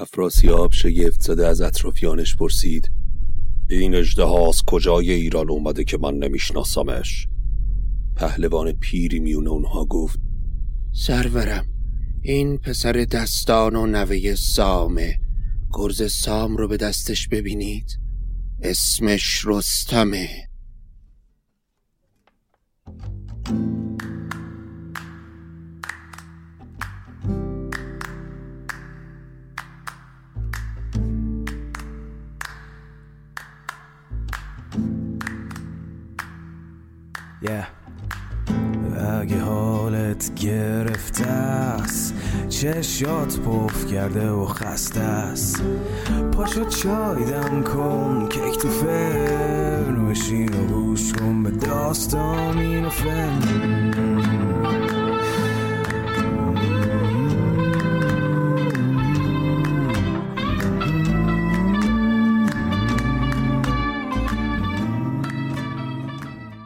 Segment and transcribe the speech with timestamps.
[0.00, 2.90] افراسیاب شگفت زده از اطرافیانش پرسید
[3.70, 7.28] این اجده از کجای ایران اومده که من نمیشناسمش؟
[8.16, 10.20] پهلوان پیری میون اونها گفت
[10.92, 11.64] سرورم
[12.22, 15.20] این پسر دستان و نوه سامه.
[15.72, 17.98] گرز سام رو به دستش ببینید.
[18.62, 20.47] اسمش رستمه.
[39.20, 42.14] اگه حالت گرفته است
[42.48, 45.62] چشات پف کرده و خسته است.
[46.32, 54.38] پاشو چای دم کن کیک تو فرن بشین و گوش کن به داستان و فن.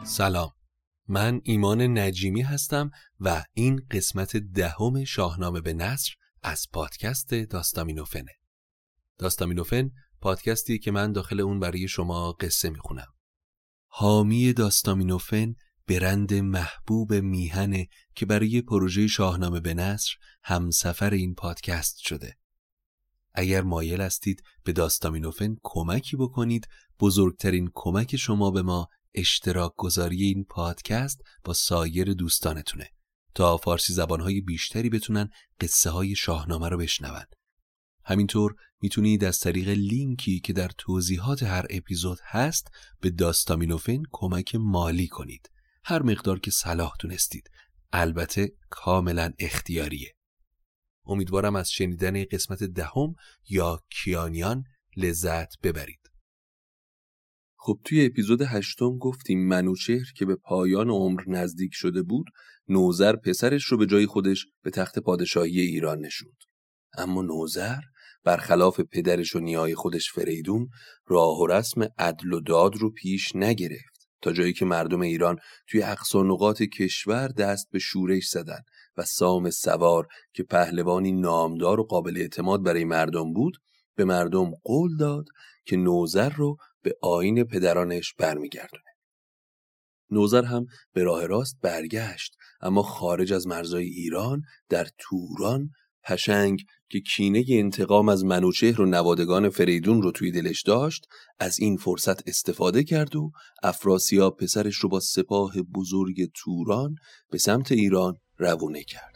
[0.03, 0.62] سلام.
[1.07, 6.11] من ایمان نجیمی هستم و این قسمت دهم شاهنامه به نصر
[6.43, 8.31] از پادکست داستامینوفنه
[9.17, 13.07] داستامینوفن پادکستی که من داخل اون برای شما قصه می‌خونم.
[13.87, 15.55] حامی داستامینوفن
[15.87, 20.11] برند محبوب میهنه که برای پروژه شاهنامه به نصر
[20.43, 22.37] همسفر این پادکست شده.
[23.33, 26.67] اگر مایل هستید به داستامینوفن کمکی بکنید
[26.99, 32.89] بزرگترین کمک شما به ما اشتراک گذاری این پادکست با سایر دوستانتونه
[33.35, 35.29] تا فارسی زبانهای بیشتری بتونن
[35.61, 37.25] قصه های شاهنامه رو بشنون.
[38.05, 42.67] همینطور می‌تونید از طریق لینکی که در توضیحات هر اپیزود هست
[42.99, 45.49] به داستامینوفن کمک مالی کنید.
[45.83, 47.49] هر مقدار که صلاح دونستید.
[47.93, 50.15] البته کاملا اختیاریه.
[51.05, 53.15] امیدوارم از شنیدن قسمت دهم
[53.49, 54.63] یا کیانیان
[54.97, 56.02] لذت ببرید.
[57.65, 62.25] خب توی اپیزود هشتم گفتیم منوچهر که به پایان عمر نزدیک شده بود
[62.67, 66.37] نوزر پسرش رو به جای خودش به تخت پادشاهی ایران نشوند.
[66.97, 67.79] اما نوزر
[68.23, 70.67] برخلاف پدرش و نیای خودش فریدون
[71.07, 75.37] راه و رسم عدل و داد رو پیش نگرفت تا جایی که مردم ایران
[75.67, 78.61] توی اقصا نقاط کشور دست به شورش زدن
[78.97, 83.57] و سام سوار که پهلوانی نامدار و قابل اعتماد برای مردم بود
[83.95, 85.25] به مردم قول داد
[85.65, 88.83] که نوزر رو به آین پدرانش برمیگردونه.
[90.11, 95.69] نوزر هم به راه راست برگشت اما خارج از مرزای ایران در توران
[96.03, 101.07] پشنگ که کینه انتقام از منوچهر و نوادگان فریدون رو توی دلش داشت
[101.39, 103.31] از این فرصت استفاده کرد و
[103.63, 106.95] افراسیاب پسرش رو با سپاه بزرگ توران
[107.31, 109.12] به سمت ایران روونه کرد.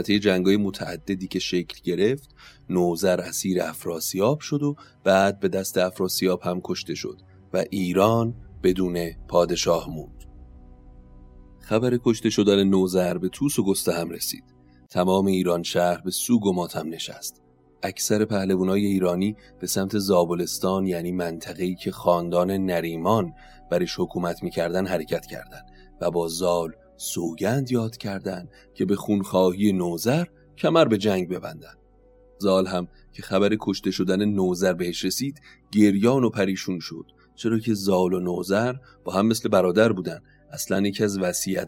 [0.00, 2.34] طی جنگای متعددی که شکل گرفت
[2.68, 7.20] نوزر اسیر افراسیاب شد و بعد به دست افراسیاب هم کشته شد
[7.52, 10.24] و ایران بدون پادشاه موند.
[11.60, 14.44] خبر کشته شدن نوزر به توس و گسته هم رسید.
[14.90, 17.42] تمام ایران شهر به سوگ و ماتم نشست.
[17.82, 23.32] اکثر پهلوانای ایرانی به سمت زابلستان یعنی منطقه‌ای که خاندان نریمان
[23.70, 25.66] برش حکومت می‌کردن حرکت کردند
[26.00, 30.24] و با زال سوگند یاد کردند که به خونخواهی نوزر
[30.58, 31.74] کمر به جنگ ببندن
[32.38, 35.40] زال هم که خبر کشته شدن نوزر بهش رسید
[35.72, 37.04] گریان و پریشون شد.
[37.34, 38.74] چرا که زال و نوزر
[39.04, 40.20] با هم مثل برادر بودن.
[40.52, 41.18] اصلا یکی از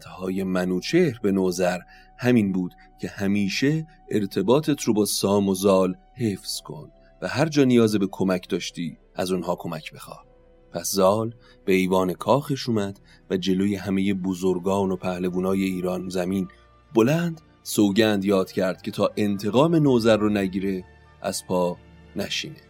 [0.05, 1.79] های منوچهر به نوزر
[2.19, 2.71] همین بود
[3.01, 6.91] که همیشه ارتباطت رو با سام و زال حفظ کن
[7.21, 10.34] و هر جا نیاز به کمک داشتی از اونها کمک بخواه.
[10.75, 11.33] پس زال
[11.65, 12.99] به ایوان کاخش اومد
[13.29, 16.47] و جلوی همه بزرگان و پهلوانای ایران زمین
[16.93, 20.83] بلند سوگند یاد کرد که تا انتقام نوزر رو نگیره
[21.21, 21.77] از پا
[22.15, 22.61] نشینه.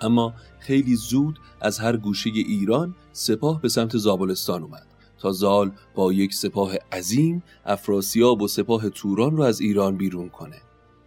[0.00, 4.86] اما خیلی زود از هر گوشه ایران سپاه به سمت زابلستان اومد
[5.18, 10.60] تا زال با یک سپاه عظیم افراسیاب و سپاه توران رو از ایران بیرون کنه.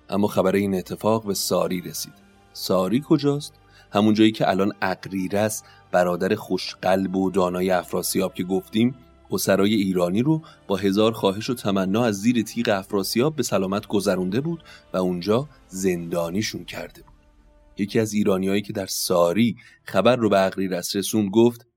[0.09, 2.13] اما خبر این اتفاق به ساری رسید.
[2.53, 3.53] ساری کجاست؟
[3.91, 8.95] همون جایی که الان اقریرس برادر خوشقلب و دانای افراسیاب که گفتیم
[9.37, 14.41] سرای ایرانی رو با هزار خواهش و تمنا از زیر تیغ افراسیاب به سلامت گذرونده
[14.41, 14.63] بود
[14.93, 17.13] و اونجا زندانیشون کرده بود.
[17.77, 21.67] یکی از ایرانیایی که در ساری خبر رو به اقریرس رسون گفت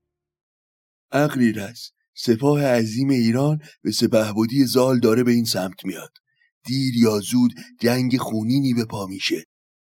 [1.11, 6.11] اقریرس سپاه عظیم ایران به سپهبدی زال داره به این سمت میاد.
[6.65, 9.43] دیر یا زود جنگ خونینی به پا میشه.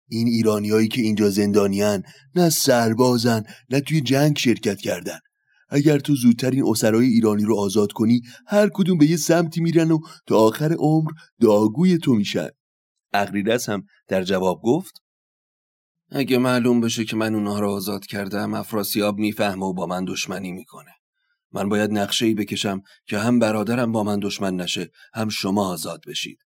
[0.09, 2.03] این ایرانیایی که اینجا زندانیان
[2.35, 5.19] نه سربازن نه توی جنگ شرکت کردن.
[5.69, 9.91] اگر تو زودتر این اسرای ایرانی رو آزاد کنی هر کدوم به یه سمتی میرن
[9.91, 11.11] و تا آخر عمر
[11.41, 12.49] داگوی تو میشن.
[13.12, 14.95] اغریدس هم در جواب گفت
[16.11, 20.53] اگه معلوم بشه که من اونها رو آزاد کردم افراسیاب می‌فهمه و با من دشمنی
[20.53, 20.91] می‌کنه.
[21.53, 26.01] من باید نقشه ای بکشم که هم برادرم با من دشمن نشه هم شما آزاد
[26.06, 26.39] بشید.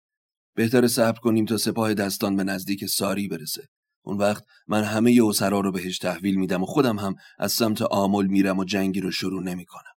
[0.58, 3.68] بهتر صبر کنیم تا سپاه دستان به نزدیک ساری برسه.
[4.04, 8.26] اون وقت من همه اسرا رو بهش تحویل میدم و خودم هم از سمت آمل
[8.26, 9.92] میرم و جنگی رو شروع نمی‌کنم.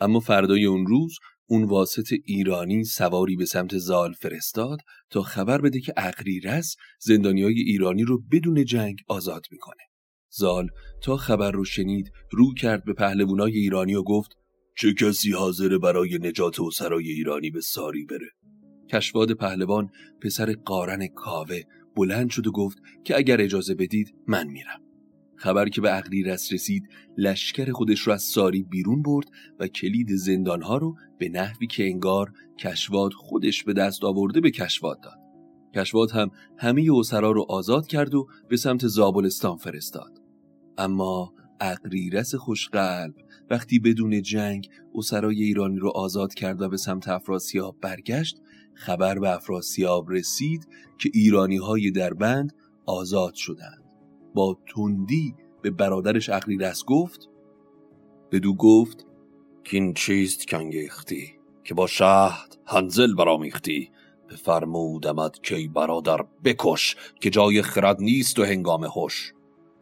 [0.00, 1.14] اما فردای اون روز
[1.46, 4.78] اون واسط ایرانی سواری به سمت زال فرستاد
[5.10, 9.82] تا خبر بده که اقریرس زندانی های ایرانی رو بدون جنگ آزاد می‌کنه.
[10.30, 10.68] زال
[11.02, 14.30] تا خبر رو شنید رو کرد به پهلوانای ایرانی و گفت
[14.78, 18.30] چه کسی حاضر برای نجات و سرای ایرانی به ساری بره؟
[18.92, 19.90] کشواد پهلوان
[20.20, 21.60] پسر قارن کاوه
[21.96, 24.80] بلند شد و گفت که اگر اجازه بدید من میرم.
[25.36, 26.88] خبر که به عقلی رس رسید
[27.18, 29.26] لشکر خودش رو از ساری بیرون برد
[29.58, 35.00] و کلید زندانها رو به نحوی که انگار کشواد خودش به دست آورده به کشواد
[35.00, 35.18] داد.
[35.74, 40.18] کشواد هم همه اسرا رو آزاد کرد و به سمت زابلستان فرستاد.
[40.78, 43.14] اما اقریرس خوشقلب
[43.50, 48.40] وقتی بدون جنگ اسرای ایرانی رو آزاد کرد و به سمت افراسیاب برگشت
[48.80, 50.68] خبر به افراسیاب رسید
[50.98, 52.52] که ایرانی های دربند
[52.86, 53.84] آزاد شدند.
[54.34, 57.28] با تندی به برادرش اقریرس گفت
[58.32, 59.06] بدو گفت
[59.64, 61.32] کین چیست کنگیختی؟
[61.64, 63.90] که با شهد هنزل برامیختی.
[64.30, 69.32] بفرمودمت که برادر بکش که جای خرد نیست و هنگام هوش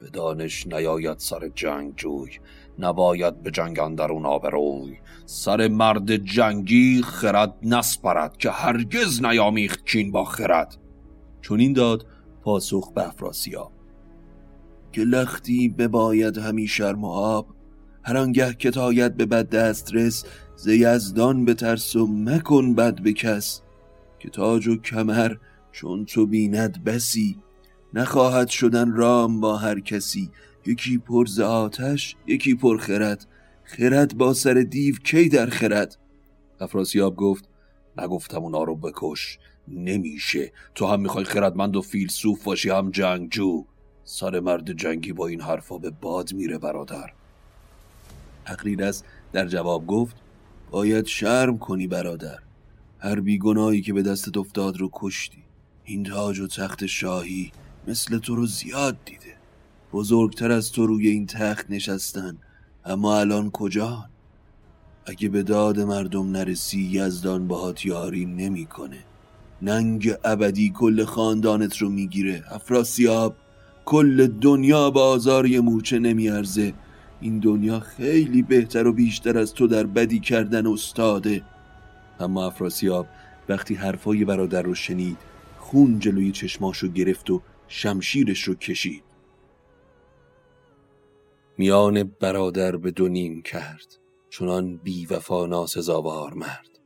[0.01, 2.31] به دانش نیاید سر جنگ جوی
[2.79, 4.97] نباید به جنگ اندرون آبروی
[5.27, 10.77] سر مرد جنگی خرد نسپرد که هرگز نیامیخت کین با خرد.
[11.41, 12.07] چون این داد
[12.43, 13.73] پاسخ به افراسیاب.
[14.93, 17.47] که لختی بباید همی شرم و آب
[18.03, 20.25] هر آنگه که تاید به بد دسترس
[20.57, 23.63] ز یزدان به ترس و مکن بد به کس.
[24.19, 25.37] که تاج و کمر
[25.73, 27.39] چون تو بیند بسی
[27.95, 30.31] نخواهد شدن رام با هر کسی.
[30.69, 33.27] یکی پر ز آتش یکی پر خرد.
[33.65, 35.97] خرد با سر دیو کی در خرد؟
[36.61, 37.49] افراسیاب گفت
[37.99, 39.39] نگفتم اونا رو بکش
[39.69, 40.53] نمیشه.
[40.75, 43.65] تو هم می‌خوای خردمند و فیلسوف باشی هم جنگجو.
[44.05, 47.13] سر مرد جنگی با این حرفا به باد میره برادر.
[48.47, 50.17] اقلیدس در جواب گفت
[50.71, 52.39] باید شرم کنی برادر.
[52.99, 55.45] هر بیگناهی که به دستت افتاد رو کشتی.
[55.85, 57.53] این تاج و تخت شاهی
[57.87, 59.18] مثل تو رو زیاد دیده
[59.93, 62.37] بزرگتر از تو روی این تخت نشستن.
[62.85, 64.05] اما الان کجا؟
[65.07, 68.99] اگه به داد مردم نرسی یزدان باهات یاری نمی‌کنه.
[69.63, 72.45] ننگ ابدی کل خاندانت رو می‌گیره.
[72.51, 73.37] افراسیاب
[73.85, 75.19] کل دنیا با
[75.49, 76.73] یه مورچه نمیارزه.
[77.21, 81.43] این دنیا خیلی بهتر و بیشتر از تو در بدی کردن استاده
[82.21, 83.07] اما افراسیاب
[83.49, 85.17] وقتی حرفای برادر رو شنید
[85.59, 89.08] خون جلوی چشماشو گرفت و شمشیرش رو کشید.
[91.59, 93.97] میان برادر به دو نیم کرد
[94.31, 96.79] چنان بی وفا ناسزاوار مرد.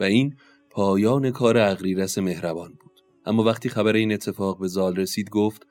[0.00, 0.36] و این
[0.70, 3.00] پایان کار اغریرس مهربان بود.
[3.24, 5.66] اما وقتی خبر این اتفاق به زال رسید گفت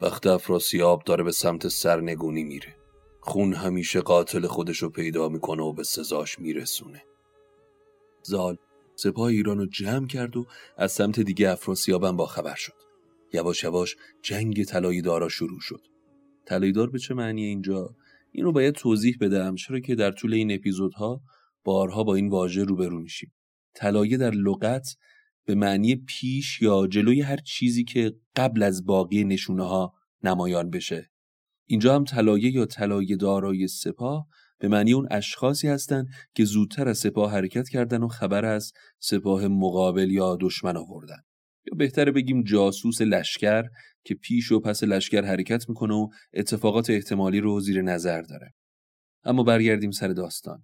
[0.00, 2.76] وقت افراسیاب داره به سمت سرنگونی میره.
[3.20, 7.02] خون همیشه قاتل خودشو پیدا می‌کنه و به سزاش میرسونه.
[8.22, 8.56] زال
[8.96, 10.46] سپاه ایران رو جمع کرد و
[10.76, 12.72] از سمت دیگه افراسیابم با خبر شد.
[13.32, 15.80] یواش یواش جنگ طلایی دارا شروع شد.
[16.46, 17.96] طلایی دار به چه معنی اینجا؟
[18.32, 21.22] این رو باید توضیح بدم چرا که در طول این اپیزودها
[21.64, 23.32] بارها با این واژه روبرو میشیم.
[23.74, 24.96] طلایه در لغت
[25.44, 31.10] به معنی پیش یا جلوی هر چیزی که قبل از باقی نشونه ها نمایان بشه.
[31.66, 34.26] اینجا هم طلایه یا طلایه دارای سپاه
[34.58, 39.48] به معنی اون اشخاصی هستند که زودتر از سپاه حرکت کردن و خبر از سپاه
[39.48, 41.22] مقابل یا دشمن آوردن.
[41.66, 43.64] یا بهتره بگیم جاسوس لشکر
[44.04, 48.54] که پیش و پس لشکر حرکت می‌کنه و اتفاقات احتمالی رو زیر نظر داره.
[49.24, 50.62] اما برگردیم سر داستان.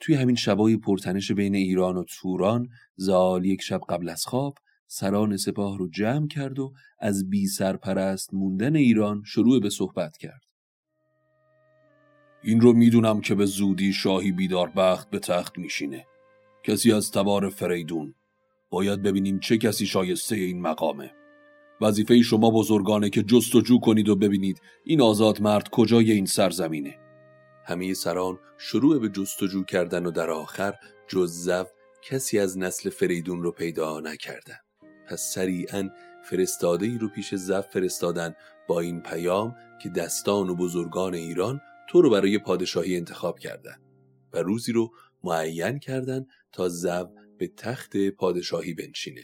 [0.00, 4.54] توی همین شبای پرتنش بین ایران و توران زال یک شب قبل از خواب
[4.86, 10.42] سران سپاه رو جمع کرد و از بی سرپرست موندن ایران شروع به صحبت کرد.
[12.42, 16.06] این رو می‌دونم که به زودی شاهی بیدار بخت به تخت میشینه.
[16.64, 18.14] کسی از تبار فریدون
[18.70, 21.14] باید ببینیم چه کسی شایسته این مقامه.
[21.80, 26.98] وظیفه شما بزرگانه که جستجو کنید و ببینید این آزاد مرد کجای این سرزمینه.
[27.64, 30.74] همه سران شروع به جستجو کردن و در آخر
[31.08, 31.70] جز زف
[32.02, 34.58] کسی از نسل فریدون رو پیدا نکردن.
[35.08, 35.90] پس سریعا
[36.24, 38.34] فرستاده ای رو پیش زف فرستادن
[38.68, 43.76] با این پیام که دستان و بزرگان ایران تو رو برای پادشاهی انتخاب کردن
[44.32, 44.90] و روزی رو
[45.24, 47.06] معین کردن تا زو
[47.38, 49.22] به تخت پادشاهی بنشینه.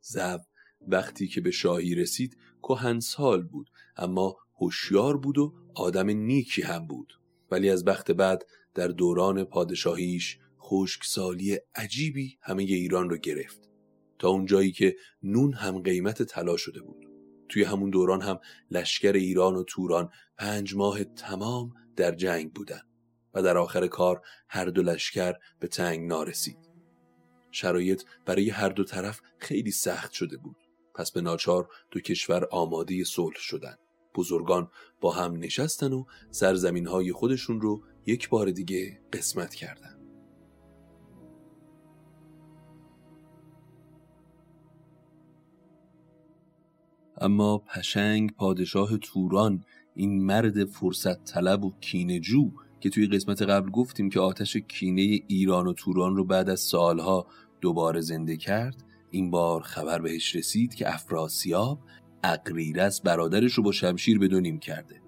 [0.00, 0.38] زو
[0.88, 7.20] وقتی که به شاهی رسید کهنسال بود اما هوشیار بود و آدم نیکی هم بود.
[7.50, 13.68] ولی از بخت بعد در دوران پادشاهیش خشکسالی عجیبی همه ایران رو گرفت.
[14.18, 17.06] تا اون جایی که نون هم قیمت طلا شده بود.
[17.48, 18.38] توی همون دوران هم
[18.70, 22.80] لشکر ایران و توران پنج ماه تمام در جنگ بودن
[23.34, 26.65] و در آخر کار هر دو لشکر به تنگ نارسید.
[27.56, 30.56] شرایط برای هر دو طرف خیلی سخت شده بود.
[30.94, 33.78] پس به ناچار دو کشور آماده صلح شدند.
[34.14, 34.70] بزرگان
[35.00, 39.96] با هم نشستن و سرزمین های خودشون رو یک بار دیگه قسمت کردن
[47.20, 54.10] اما پشنگ پادشاه توران این مرد فرصت طلب و کینجو که توی قسمت قبل گفتیم
[54.10, 57.26] که آتش کینه ایران و توران رو بعد از سالها
[57.60, 61.78] دوباره زنده کرد این بار خبر بهش رسید که افراسیاب
[62.24, 65.00] اقریرس برادرش رو با شمشیر بدونیم کرده.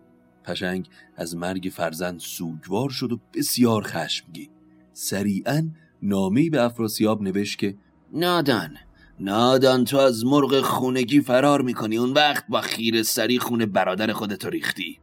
[0.45, 4.51] پشنگ از مرگ فرزند سوگوار شد و بسیار خشمگین.
[4.93, 5.71] سریعا
[6.03, 7.77] نامه‌ای به افراسیاب نوشت که
[8.13, 8.77] نادان
[9.21, 11.97] نادان تو از مرغ خونگی فرار می‌کنی.
[11.97, 15.01] اون وقت با خیر سری خون برادر خودت ریختی.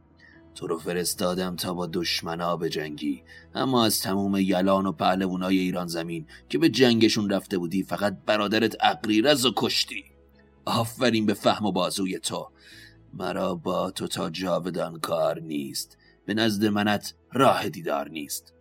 [0.56, 3.22] تو رو فرستادم تا با دشمنا به جنگی
[3.54, 8.76] اما از تموم یلان و پهلوانای ایران زمین که به جنگشون رفته بودی فقط برادرت
[8.80, 10.04] اقریرز و کشتی.
[10.64, 12.48] آفرین به فهم و بازوی تو.
[13.14, 15.98] مرا با تو تا جاودان کار نیست.
[16.26, 18.54] به نزد منت راه دیدار نیست.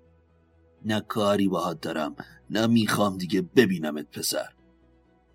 [0.85, 2.15] نه کاری باهات دارم
[2.49, 4.49] نه می‌خوام دیگه ببینمت پسر.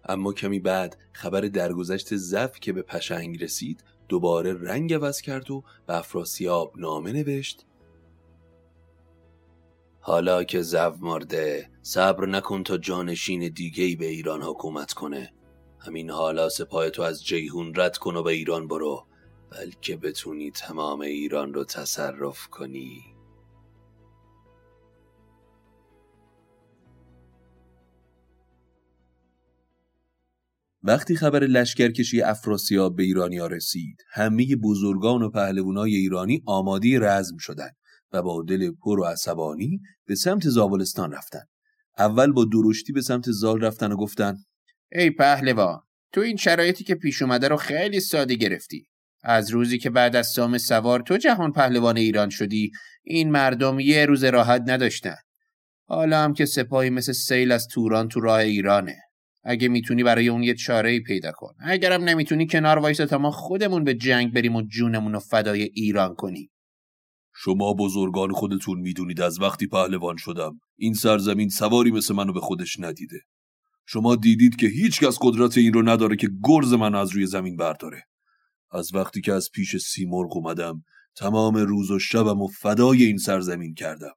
[0.05, 5.65] اما کمی بعد خبر درگذشت زف که به پشنگ رسید دوباره رنگ عوض کرد و
[5.87, 7.67] به افراسیاب نامه نوشت.
[10.01, 15.33] حالا که زو مرده صبر نکن تا جانشین دیگه به ایران حکومت کنه.
[15.79, 19.07] همین حالا سپاه تو از جیهون رد کن و به ایران برو
[19.51, 23.20] بلکه بتونی تمام ایران رو تصرف کنی.
[30.83, 37.77] وقتی خبر لشکرکشی افراسیاب به ایرانیا رسید همه بزرگان و پهلوانای ایرانی آماده رزم شدند
[38.13, 41.43] و با دل پر و عصبانی به سمت زابلستان رفتن
[41.99, 44.37] اول با درشتی به سمت زال رفتن و گفتن
[44.93, 45.81] ای پهلوان
[46.13, 48.87] تو این شرایطی که پیش اومده رو خیلی ساده گرفتی.
[49.23, 52.71] از روزی که بعد از سام سوار تو جهان پهلوان ایران شدی
[53.05, 55.17] این مردم یه روز راحت نداشتن.
[55.89, 58.97] حالا هم که سپاهی مثل سیل از توران تو راه ایرانه.
[59.43, 61.55] اگه می‌تونی برای اون یه چاره پیدا کن.
[61.61, 66.15] اگرم نمی‌تونی کنار وایسا تا ما خودمون به جنگ بریم و جونمون رو فدای ایران
[66.15, 66.51] کنیم.
[67.35, 72.81] شما بزرگان خودتون می‌دونید از وقتی پهلوان شدم این سرزمین سواری مثل منو به خودش
[72.81, 73.21] ندیده.
[73.87, 78.07] شما دیدید که هیچکس قدرت این رو نداره که گرز من از روی زمین برداره.
[78.71, 80.85] از وقتی که از پیش سیمرغ اومدم
[81.17, 84.15] تمام روز و شبم و فدای این سرزمین کردم.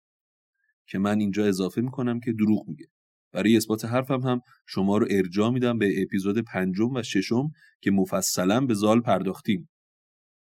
[0.88, 2.86] که من اینجا اضافه می‌کنم که دروغ میگه.
[3.34, 7.50] برای اثبات حرفم هم شما رو ارجاع میدم به اپیزود پنجم و ششم
[7.82, 9.70] که مفصلا به زال پرداختیم.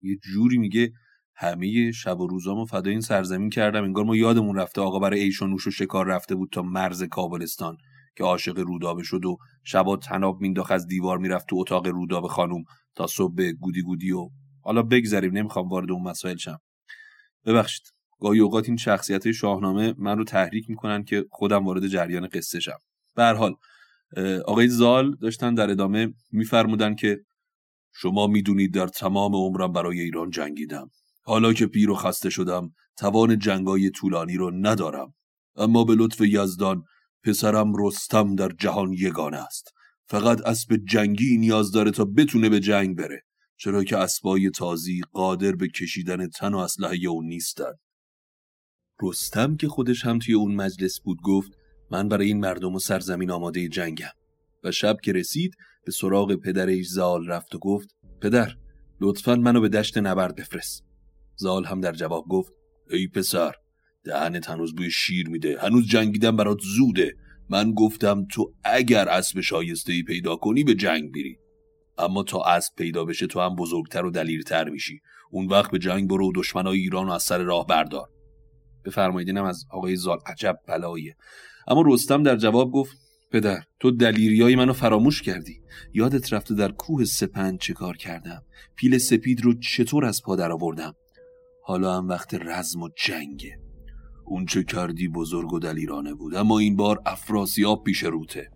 [0.02, 0.92] یه جوری میگه
[1.36, 5.42] همه شب و روزامو فدای این سرزمین کردم انگار ما یادمون رفته آقا برای ایش
[5.42, 7.76] و نوش و شکار رفته بود تا مرز کابلستان
[8.16, 12.64] که عاشق رودابه شد و شبا تناب مینداخت از دیوار می‌رفت تو اتاق رودابه خانوم
[12.94, 14.28] تا صبح گودی گودی و
[14.62, 16.58] حالا بگذریم نمی‌خوام وارد اون مسائل شم.
[17.44, 17.95] ببخشید.
[18.20, 22.78] گاهی اوقات این شخصیت شاهنامه من رو تحریک می‌کنن که خودم وارد جریان قصه شم.
[23.16, 23.54] به حال
[24.44, 27.20] آقای زال داشتن در ادامه میفرمودن که
[27.94, 30.90] شما می‌دونید در تمام عمرم برای ایران جنگیدم.
[31.24, 35.14] حالا که پیر و خسته شدم توان جنگای طولانی رو ندارم.
[35.56, 36.82] اما به لطف یزدان
[37.24, 39.72] پسرم رستم در جهان یگانه است.
[40.08, 43.22] فقط اسب جنگی نیاز داره تا بتونه به جنگ بره.
[43.56, 47.72] چرا که اسبای تازی قادر به کشیدن تن و اسلحه اون نیستن
[49.02, 51.52] رستم که خودش هم توی اون مجلس بود گفت
[51.90, 54.10] من برای این مردم و سرزمین آماده جنگم.
[54.64, 58.56] و شب که رسید به سراغ پدرش زال رفت و گفت پدر
[59.00, 60.84] لطفا منو به دشت نبرد بفرست.
[61.36, 62.52] زال هم در جواب گفت
[62.90, 63.52] ای پسر
[64.04, 67.16] دهنت هنوز بوی شیر میده هنوز جنگیدن برات زوده.
[67.48, 71.38] من گفتم تو اگر اسب شایسته ای پیدا کنی به جنگ بیری
[71.98, 75.00] اما تا اسب پیدا بشه تو هم بزرگتر و دلیرتر میشی.
[75.30, 78.08] اون وقت به جنگ برو و دشمنای ایران و از سر راه بردار.
[78.86, 79.38] بفرمایید.
[79.38, 80.18] از آقای زال.
[80.26, 81.16] عجب بلاییه.
[81.68, 82.96] اما رستم در جواب گفت
[83.30, 85.60] پدر تو دلیریای منو فراموش کردی.
[85.92, 88.42] یادت رفته در کوه سپند چه کار کردم؟
[88.76, 90.94] پیل سپید رو چطور از پا در آوردم
[91.64, 93.58] حالا هم وقت رزم و جنگه.
[94.24, 96.34] اون چه کردی بزرگ و دلیرانه بود.
[96.34, 98.50] اما این بار افراسیاب پیش روته.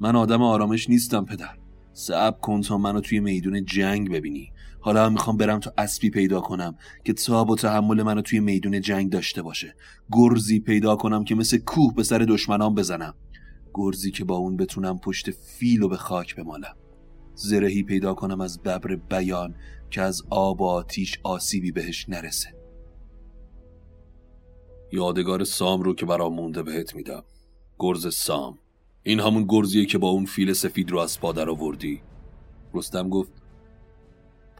[0.00, 1.56] من آدم آرامش نیستم پدر.
[1.92, 4.52] صبر کن تا منو توی میدون جنگ ببینی.
[4.80, 8.80] حالا هم می‌خوام برم تا اسبی پیدا کنم که تاب و تحمل منو توی میدون
[8.80, 9.74] جنگ داشته باشه.
[10.12, 13.14] گرزی پیدا کنم که مثل کوه به سر دشمنان بزنم.
[13.74, 16.76] گرزی که با اون بتونم پشت فیل و به خاک بمالم.
[17.34, 19.54] زرهی پیدا کنم از ببر بیان
[19.90, 22.54] که از آب و آتیش آسیبی بهش نرسه.
[24.92, 27.22] یادگار سام رو که برام مونده بهت میدم.
[27.78, 28.58] گرز سام.
[29.02, 32.02] این همون گرزیه که با اون فیل سفید رو از پادر آوردی.
[32.74, 33.32] رستم گفت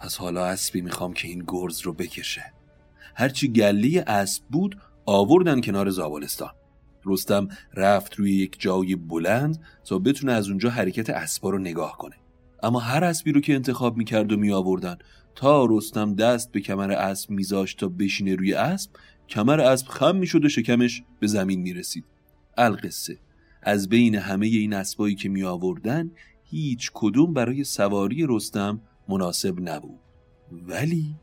[0.00, 2.52] پس حالا اسبی می‌خوام که این گرز رو بکشه.
[3.14, 6.50] هرچی گلی اسب بود آوردن کنار زابلستان.
[7.04, 12.16] رستم رفت روی یک جای بلند تا بتونه از اونجا حرکت اسبا رو نگاه کنه.
[12.62, 14.99] اما هر اسبی رو که انتخاب می‌کرد و می آوردن
[15.35, 18.90] تا رستم دست به کمر اسب میذاشت تا بشینه روی اسب
[19.28, 22.04] کمر اسب خم می‌شد و شکمش به زمین می‌رسید.
[22.57, 23.19] القصه.
[23.62, 26.11] از بین همه این اسبایی که می آوردن
[26.45, 28.80] هیچ کدوم برای سواری رستم
[29.11, 29.99] مناسب نبود.
[30.67, 31.14] ولی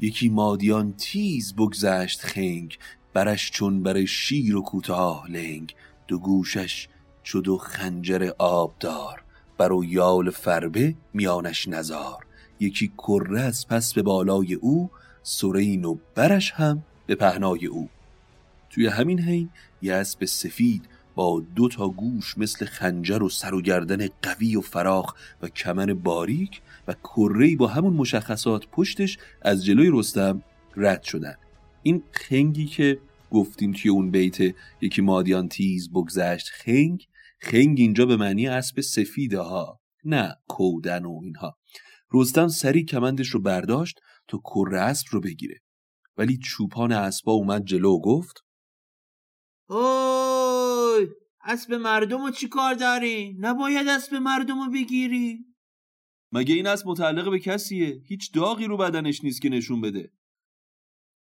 [0.00, 2.78] یکی مادیان تیز بگذشت خنگ
[3.12, 5.74] برش چون بر شیر و کوتاه لنگ.
[6.08, 6.88] دو گوشش
[7.22, 9.22] چو خنجر آبدار.
[9.58, 12.26] بر و یال فربه میانش نزار.
[12.60, 14.90] یکی کره از پس به بالای او
[15.22, 17.88] سرین و برش هم به پهنای او.
[18.70, 19.50] توی همین حین
[19.82, 24.60] یه اسب سفید با دو تا گوش مثل خنجر و سر و گردن قوی و
[24.60, 30.42] فراخ و کمر باریک و کرهی با همون مشخصات پشتش از جلوی رستم
[30.76, 31.34] رد شدن
[31.82, 32.98] این خنگی که
[33.30, 37.06] گفتیم توی اون بیت یکی مادیان تیز بگذشت خنگ
[37.40, 41.56] خنگ اینجا به معنی اسب سفیده ها نه کودن و اینها
[42.12, 45.60] رستم سری کمندش رو برداشت تا کره اسب رو بگیره
[46.16, 48.44] ولی چوپان اسبا اومد جلو و گفت
[49.68, 51.06] اوی
[51.44, 55.55] اسب مردم رو چی کار داری؟ نباید اسب مردم رو بگیری؟
[56.36, 60.12] مگه این اسب متعلق به کسیه؟ هیچ داغی رو بدنش نیست که نشون بده.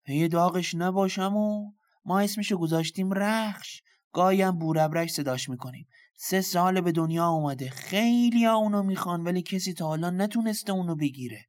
[0.07, 1.71] یه داغش نباشم و
[2.05, 3.81] ما اسمشو گذاشتیم رخش.
[4.13, 5.87] گایم بوربرش صداش می‌کنیم.
[6.15, 7.69] سه سال به دنیا اومده.
[7.69, 11.45] خیلی ها اونو می‌خوان ولی کسی تا حالا نتونسته اونو بگیره.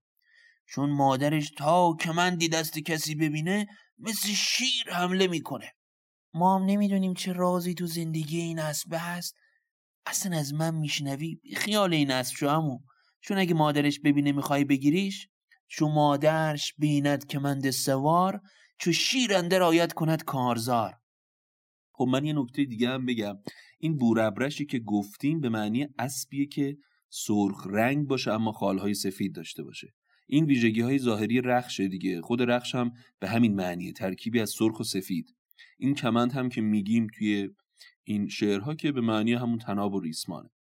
[0.66, 3.66] چون مادرش تا کمندی دست کسی ببینه
[3.98, 5.72] مثل شیر حمله می‌کنه.
[6.34, 9.34] ما هم نمی‌دونیم چه رازی تو زندگی این اسبه هست
[10.06, 12.78] اصلا از من میشنوی؟ خیال این اسب شو همو
[13.20, 15.28] چون اگه مادرش ببینه می‌خوای بگیریش
[15.68, 18.40] چو مادرش بیند کمند سوار
[18.78, 20.94] چو شیر اندر آید کند کارزار.
[21.92, 23.38] خب من یه نکته دیگه هم بگم.
[23.78, 26.78] این بورابرشی که گفتیم به معنی اسبیه که
[27.08, 29.94] سرخ رنگ باشه اما خالهای سفید داشته باشه.
[30.26, 32.20] این ویژگی های ظاهری رخشه دیگه.
[32.20, 35.34] خود رخش هم به همین معنیه ترکیبی از سرخ و سفید.
[35.78, 37.48] این کمند هم که میگیم توی
[38.04, 40.50] این شعرها که به معنی همون تناب و ریسمانه.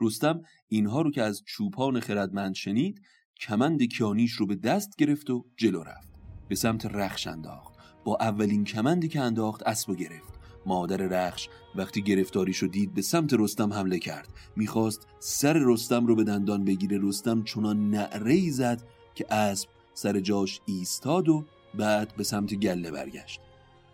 [0.00, 3.02] رستم اینها رو که از چوپان خردمند شنید
[3.40, 6.08] کمند کیانیش رو به دست گرفت و جلو رفت.
[6.48, 7.74] به سمت رخش انداخت.
[8.04, 10.34] با اولین کمندی که انداخت اسب و گرفت.
[10.66, 14.28] مادر رخش وقتی گرفتاریش رو دید به سمت رستم حمله کرد.
[14.56, 16.98] می‌خواست سر رستم رو به دندان بگیره.
[17.02, 18.82] رستم چنان نعره زد
[19.14, 23.40] که اسب سر جاش ایستاد و بعد به سمت گله برگشت.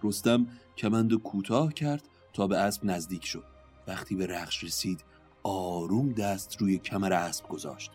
[0.03, 3.45] رستم کمند کوتاه کرد تا به اسب نزدیک شد.
[3.87, 5.05] وقتی به رخش رسید
[5.49, 7.91] آروم دست روی کمر اسب گذاشت.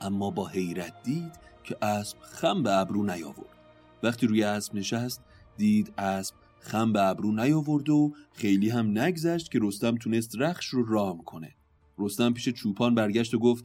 [0.00, 1.32] اما با حیرت دید
[1.64, 3.58] که اسب خم به ابرو نیاورد.
[4.02, 5.22] وقتی روی اسب نشست
[5.56, 10.84] دید اسب خم به ابرو نیاورد و خیلی هم نگذشت که رستم تونست رخش رو
[10.84, 11.54] رام کنه.
[11.98, 13.64] رستم پیش چوپان برگشت و گفت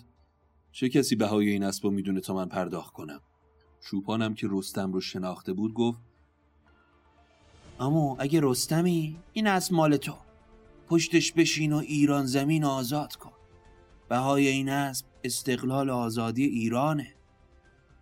[0.72, 3.22] چه کسی بهای این اسب می‌دونه تا من پرداخت کنم؟
[3.82, 6.00] چوپانم که رستم رو شناخته بود گفت
[7.80, 10.23] اما اگه رستمی این از مال تو.
[10.94, 13.32] پشتش بشین و ایران زمین آزاد کن.
[14.10, 17.16] بهای این اسب استقلال آزادی ایرانه.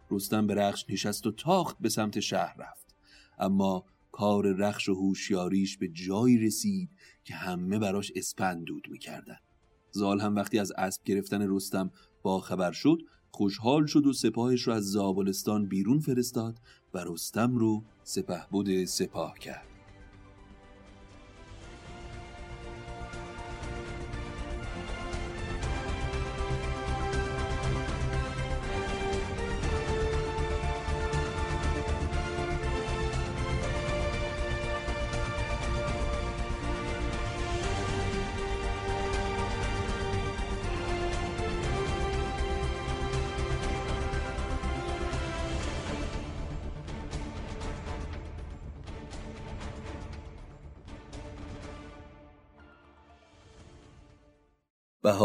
[0.10, 2.95] رستم به رخش نشست و تاخت به سمت شهر رفت.
[3.39, 6.89] اما کار رخش و هوشیاریش به جایی رسید
[7.23, 9.38] که همه براش اسپندود می‌کردن.
[9.91, 11.91] زال هم وقتی از اسب گرفتن رستم
[12.23, 12.97] با خبر شد
[13.32, 16.60] خوشحال شد و سپاهش رو از زابلستان بیرون فرستاد
[16.93, 19.71] و رستم رو سپهبد سپاه کرد.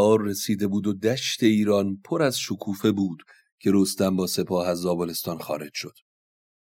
[0.07, 3.23] بهار رسیده بود و دشت ایران پر از شکوفه بود
[3.59, 5.93] که رستم با سپاه از زابلستان خارج شد.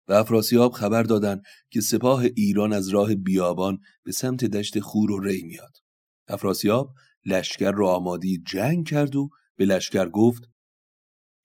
[0.08, 5.20] و افراسیاب خبر دادند که سپاه ایران از راه بیابان به سمت دشت خور و
[5.20, 5.72] ری میاد.
[6.28, 6.94] افراسیاب
[7.26, 10.44] لشکر را آمادی جنگ کرد و به لشکر گفت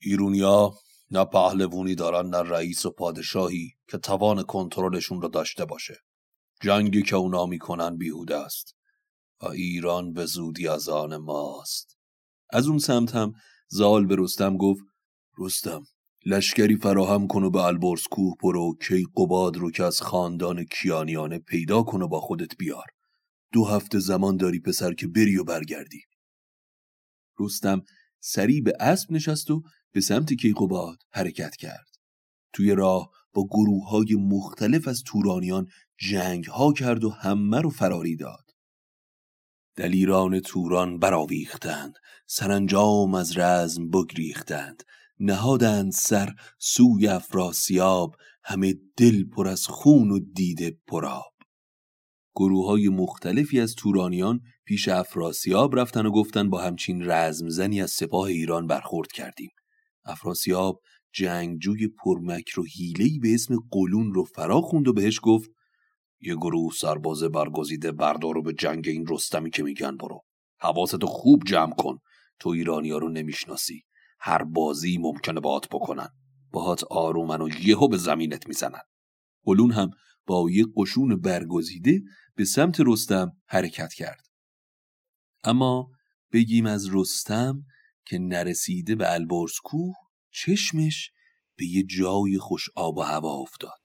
[0.00, 0.74] ایرونیا
[1.10, 5.96] نه پهلوونی دارن نه رئیس و پادشاهی که توان کنترلشون را داشته باشه.
[6.62, 8.76] جنگی که اونا می‌کنن بیهوده است.
[9.42, 11.98] و ایران به زودی از آن ماست.
[12.50, 13.32] از اون سمت هم
[13.68, 14.82] زال به رستم گفت
[15.38, 15.84] رستم
[16.26, 21.38] لشکری فراهم کن و به البرز کوه برو کی قباد رو که از خاندان کیانیانه
[21.38, 22.86] پیدا کن و با خودت بیار.
[23.52, 26.02] دو هفته زمان داری پسر که بری و برگردی.
[27.38, 27.82] رستم
[28.20, 31.86] سریع به اسب نشست و به سمت کیقوباد حرکت کرد.
[32.52, 35.66] توی راه با گروه های مختلف از تورانیان
[35.98, 38.45] جنگ ها کرد و همه رو فراری داد.
[39.76, 41.94] دلیران توران براویختند
[42.26, 44.82] سرانجام از رزم بگریختند.
[45.20, 51.32] نهادند سر سوی افراسیاب همه دل پر از خون و دیده پراب
[52.34, 58.24] گروه های مختلفی از تورانیان پیش افراسیاب رفتن و گفتن با همچین رزمزنی از سپاه
[58.26, 59.50] ایران برخورد کردیم.
[60.04, 60.80] افراسیاب
[61.12, 65.50] جنگجوی پرمکر و هیلهی به اسم قلون رو فرا خوند و بهش گفت
[66.20, 70.24] یه گروه سرباز برگزیده بردارو به جنگ این رستمی که میگن برو.
[70.60, 71.98] حواستو خوب جمع کن.
[72.40, 73.82] تو ایرانیا رو نمی‌شناسی.
[74.20, 76.08] هر بازی ممکنه باهات بکنن.
[76.52, 78.82] باهات آرومن و یهو به زمینت می‌زنن.
[79.44, 79.90] قلون هم
[80.26, 82.02] با یه قشون برگزیده
[82.34, 84.26] به سمت رستم حرکت کرد.
[85.44, 85.90] اما
[86.32, 87.64] بگیم از رستم
[88.06, 89.94] که نرسیده به البرز کوه
[90.30, 91.10] چشمش
[91.56, 93.78] به یه جای خوش آب و هوا افتاد.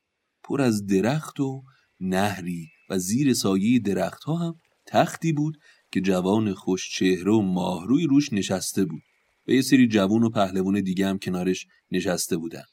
[0.43, 1.63] پر از درخت و
[2.01, 4.55] نهری و زیر سایه درخت ها هم
[4.87, 5.57] تختی بود
[5.91, 9.01] که جوان خوش چهره و ماهروی روش نشسته بود
[9.47, 12.63] و یه سری جوون و پهلوون دیگه هم کنارش نشسته بودن.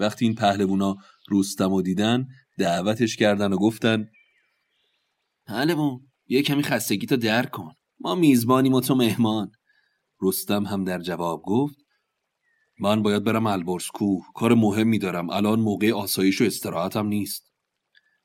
[0.00, 0.96] وقتی این پهلوونا
[1.30, 2.26] رستم و دیدن
[2.58, 4.08] دعوتش کردن و گفتن
[5.46, 9.50] پهلوون یه کمی خستگی تا در کن ما میزبانیم و تو مهمان.
[10.22, 11.76] رستم هم در جواب گفت
[12.80, 17.53] من باید برم البرز کوه کار مهمی دارم الان موقع آسایش و استراحتم نیست.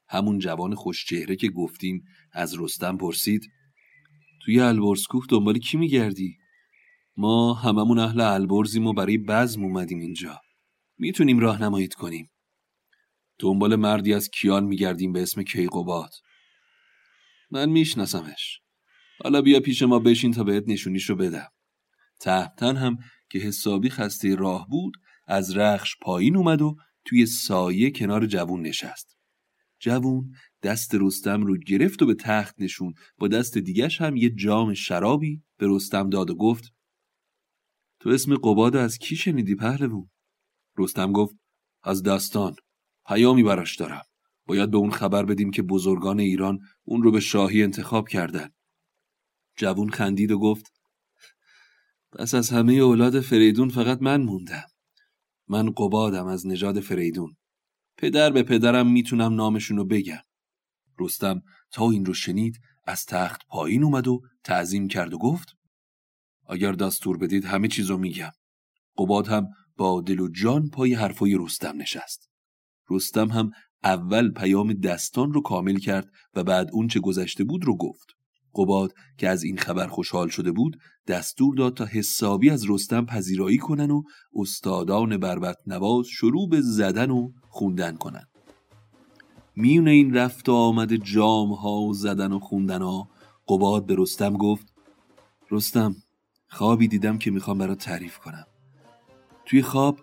[0.09, 3.51] همون جوان خوشچهره که گفتیم از رستم پرسید
[4.45, 6.37] توی البرز کوه دنبال کی میگردی؟
[7.17, 10.41] ما هممون اهل البرزیم و برای بزم اومدیم اینجا.
[10.97, 12.31] می‌تونیم راهنماییت کنیم.
[13.39, 16.11] دنبال مردی از کیان میگردیم به اسم کیقوباد.
[17.51, 18.59] من میشناسمش.
[19.23, 21.47] حالا بیا پیش ما بشین تا بهت نشونیشو بدم.
[22.19, 22.97] تهتن هم
[23.29, 24.93] که حسابی خسته راه بود
[25.27, 29.18] از رخش پایین اومد و توی سایه کنار جوون نشست.
[29.79, 30.31] جوون
[30.63, 35.43] دست رستم رو گرفت و به تخت نشون با دست دیگش هم یه جام شرابی
[35.57, 36.73] به رستم داد و گفت
[37.99, 40.09] تو اسم قباد از کی شنیدی پهلوون
[40.77, 41.35] رستم گفت
[41.83, 42.55] از دستان
[43.07, 44.03] پیامی براش دارم.
[44.45, 48.49] باید به اون خبر بدیم که بزرگان ایران اون رو به شاهی انتخاب کردن.
[49.57, 50.73] جوون خندید و گفت
[52.11, 54.67] پس از همه اولاد فریدون فقط من موندم.
[55.47, 57.35] من قبادم از نژاد فریدون.
[57.99, 60.21] پدر به پدرم می‌تونم نامشون رو بگم.
[60.99, 65.55] رستم تا این رو شنید از تخت پایین اومد و تعظیم کرد و گفت
[66.49, 68.31] اگر دستور بدید همه چیزو میگم.
[68.97, 72.29] قباد هم با دل و جان پای حرفای رستم نشست.
[72.89, 73.51] رستم هم
[73.83, 78.07] اول پیام دستان رو کامل کرد و بعد اون چه گذشته بود رو گفت.
[78.55, 83.57] قباد که از این خبر خوشحال شده بود دستور داد تا حسابی از رستم پذیرایی
[83.57, 84.03] کنن و
[84.35, 88.25] استادان بربت نواز شروع به زدن و خوندن کنن.
[89.55, 93.09] میون این رفت و آمد جام ها و زدن و خوندن ها
[93.47, 94.73] قباد به رستم گفت
[95.51, 95.95] رستم
[96.49, 98.45] خوابی دیدم که می‌خوام برات تعریف کنم.
[99.45, 99.99] توی خواب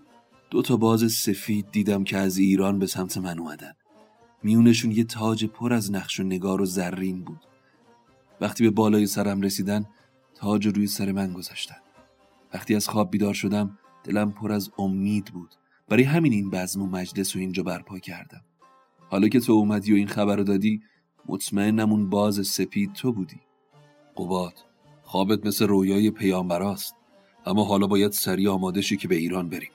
[0.50, 3.72] دو تا باز سفید دیدم که از ایران به سمت من اومدن.
[4.42, 7.40] میونشون یه تاج پر از نقش و نگار و زرین بود.
[8.40, 9.86] وقتی به بالای سرم رسیدن
[10.34, 11.76] تاج روی سر من گذاشتن.
[12.54, 15.54] وقتی از خواب بیدار شدم دلم پر از امید بود.
[15.88, 18.44] برای همین این بزم و مجلس و اینجا برپا کردم.
[19.08, 20.82] حالا که تو اومدی و این خبر رو دادی
[21.26, 23.40] مطمئنم اون باز سپید تو بودی.
[24.16, 24.54] قباد
[25.02, 26.94] خوابت مثل رویای پیامبراست.
[27.46, 29.70] اما حالا باید سریع آماده شی که به ایران بریم.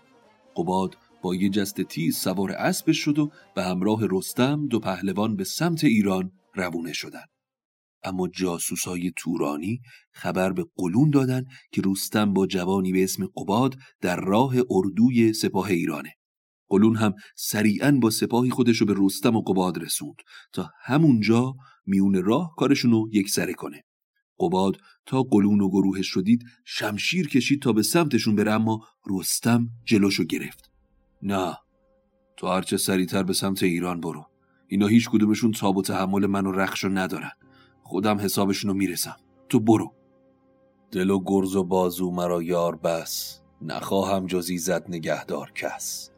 [0.55, 5.43] قباد با یه جست تیز سوار اسب شد و به همراه رستم دو پهلوان به
[5.43, 7.29] سمت ایران روونه شدند
[8.03, 14.19] اما جاسوسای تورانی خبر به قلون دادن که رستم با جوانی به اسم قباد در
[14.19, 16.13] راه اردوی سپاه ایرانه.
[16.69, 20.15] قلون هم سریعا با سپاهی خودشو به رستم و قباد رسوند
[20.53, 23.83] تا همونجا میون راه کارشونو یک سره کنه.
[24.39, 30.23] قباد تا قلون و گروهش شدید شمشیر کشید تا به سمتشون بره اما رستم جلوشو
[30.23, 30.71] گرفت.
[31.21, 31.57] نه
[32.37, 34.25] تو هرچه سریعتر به سمت ایران برو.
[34.67, 37.31] اینا هیچ کدومشون تاب و تحمل من و رخشو ندارن.
[37.91, 39.15] خودم حسابشونو می‌رسم.
[39.49, 39.91] تو برو.
[40.91, 43.41] دل و گرز و بازو مرا یار بس.
[43.61, 46.09] نخواهم جزی زد نگهدار کس.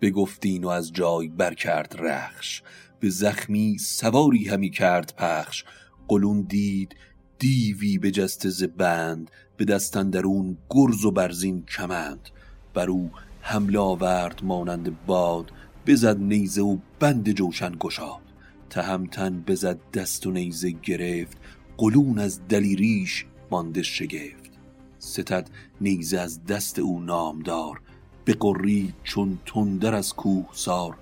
[0.00, 2.62] بگفتین و از جای برکرد رخش.
[3.00, 5.64] به زخمی سواری همی کرد پخش.
[6.08, 6.96] قلون دید
[7.38, 9.30] دیوی به جست بند.
[9.56, 12.28] به دستن درون گرز و برزین کمند.
[12.74, 13.10] بر او
[13.40, 15.52] حمله آورد مانند باد.
[15.86, 18.23] بزد نیزه و بند جوشن گشاد.
[18.70, 21.36] تهمتن بزد دست و نیزه گرفت
[21.76, 24.50] قلون از دلیریش مانده شگفت.
[24.98, 25.50] ستد
[25.80, 27.80] نیزه از دست او نامدار
[28.24, 30.96] به قری چون تندر از کوه سار.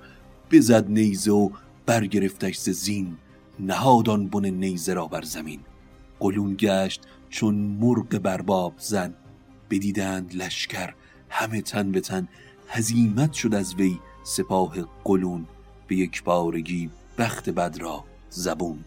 [0.51, 1.51] بزد نیزه و
[1.87, 3.17] برگرفتش ز زین
[3.61, 5.61] نهادان بن نیزه را بر زمین.
[6.21, 9.15] قلون گشت چون مرغ برباب زن.
[9.71, 10.95] بدیدند لشکر
[11.29, 12.29] همه تن به تن.
[12.69, 15.47] هزیمت شد از وی سپاه قلون.
[15.87, 18.85] به یک بارگی بخت بد را زبون.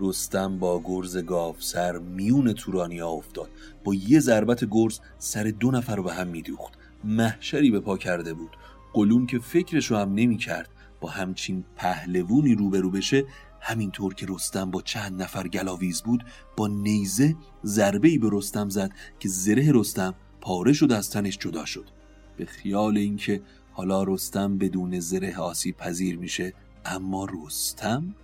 [0.00, 3.50] رستم با گرز گاف سر میون تورانیا افتاد.
[3.84, 6.72] با یه ضربت گرز سر دو نفر رو به هم میدوخت.
[7.04, 8.56] محشری به پا کرده بود.
[8.92, 10.68] قلون که فکرش رو هم نمی کرد
[11.00, 13.24] با همچین پهلوونی روبرو بشه
[13.60, 16.24] همینطور که رستم با چند نفر گلاویز بود
[16.56, 21.88] با نیزه ضربه به رستم زد که زره رستم پاره شد از تنش جدا شد.
[22.36, 26.54] به خیال اینکه حالا رستم بدون زره آسیب پذیر میشه
[26.90, 28.14] اما رستم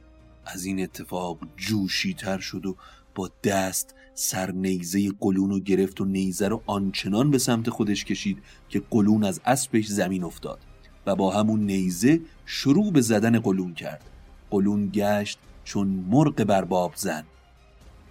[0.46, 2.77] از این اتفاق جوشی تر شد و
[3.14, 8.38] با دست سر نیزه قلون رو گرفت و نیزه رو آنچنان به سمت خودش کشید
[8.68, 10.59] که قلون از اسبش زمین افتاد
[11.07, 14.11] و با همون نیزه شروع به زدن قلون کرد.
[14.50, 17.24] قلون گشت چون مرغ برباب زن.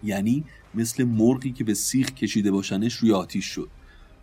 [0.03, 0.43] یعنی
[0.75, 3.69] مثل مرغی که به سیخ کشیده باشنش روی آتیش شد.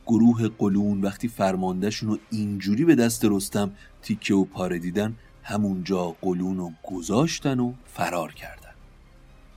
[0.06, 6.57] گروه قلون وقتی فرماندهشون رو اینجوری به دست رستم تیکه و پاره دیدن همونجا قلون
[6.57, 8.74] رو گذاشتن و فرار کردن.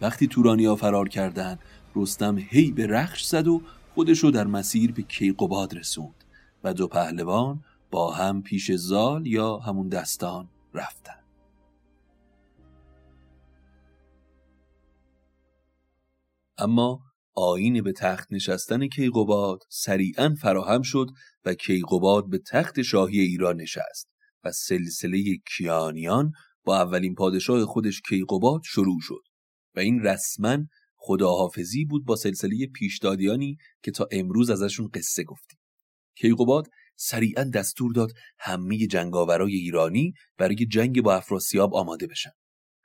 [0.02, 1.60] وقتی تورانیا فرار کردن
[1.96, 3.62] رستم هی به رخش زد و
[3.96, 6.24] خودشو در مسیر به کیقوباد رسوند
[6.64, 11.24] و دو پهلوان با هم پیش زال یا همون دستان رفتن.
[16.58, 17.00] اما
[17.36, 21.08] آین به تخت نشستن کیقوباد سریعا فراهم شد
[21.46, 24.13] و کیقوباد به تخت شاهی ایران نشست.
[24.44, 26.32] و سلسله کیانیان
[26.64, 29.24] با اولین پادشاه خودش کیقوباد شروع شد
[29.76, 30.58] و این رسما
[30.96, 35.60] خداحافظی بود با سلسله پیشدادیانی که تا امروز ازشون قصه گفتیم.
[36.16, 42.32] کیقوباد سریعا دستور داد همه جنگاورای ایرانی برای جنگ با افراسیاب آماده بشن.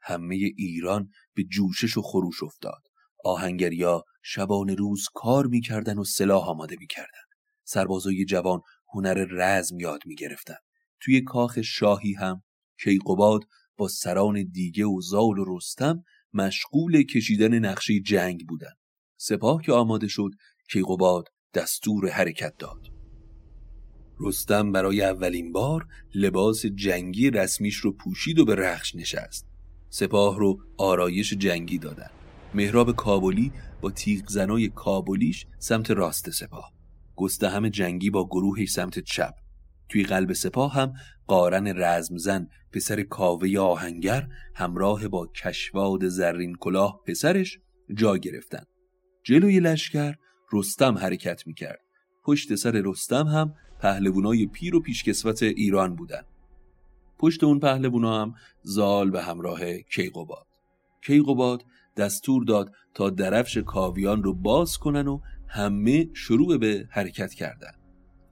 [0.03, 2.83] همه ایران به جوشش و خروش افتاد.
[3.25, 7.23] آهنگریا شبان روز کار می‌کردن و سلاح آماده می‌کردن.
[7.65, 8.61] سربازای جوان
[8.95, 10.57] هنر رزم یاد می‌گرفتن.
[11.01, 12.43] توی کاخ شاهی هم.
[12.85, 13.45] کیقوباد
[13.77, 18.73] با سران دیگه و زال و رستم مشغول کشیدن نقشه جنگ بودن.
[19.17, 20.31] سپاه که آماده شد
[20.71, 22.99] کیقوباد دستور حرکت داد.
[24.21, 29.47] رستم برای اولین بار لباس جنگی رسمیش رو پوشید و به رخش نشست.
[29.91, 32.11] سپاه رو آرایش جنگی دادن.
[32.55, 36.73] مهراب کابلی با تیغ زنای کابلیش سمت راست سپاه.
[37.17, 39.35] گستهم جنگی با گروهش سمت چپ.
[39.89, 40.93] توی قلب سپاه هم
[41.27, 47.59] قارن رزمزن پسر کاوه آهنگر همراه با کشواد زرین کلاه پسرش
[47.95, 48.63] جا گرفتن.
[49.25, 50.15] جلوی لشکر
[50.53, 51.81] رستم حرکت می‌کرد.
[52.25, 56.23] پشت سر رستم هم پهلوانای پیر و پیشکسوت ایران بودن.
[57.19, 60.47] پشت اون پهلوونا هم زال به همراه کیقوباد.
[61.05, 61.65] کیقوباد
[61.97, 67.73] دستور داد تا درفش کاویان رو باز کنن و همه شروع به حرکت کردن.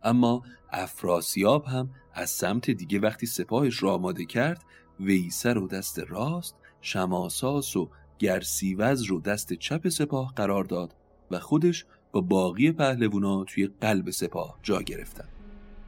[0.02, 0.42] اما
[0.72, 4.64] افراسیاب هم از سمت دیگه وقتی سپاهش را آماده کرد
[5.00, 10.94] ویسر رو دست راست شماساس و گرسیوز رو دست چپ سپاه قرار داد
[11.30, 15.28] و خودش با باقی پهلوونا توی قلب سپاه جا گرفتن.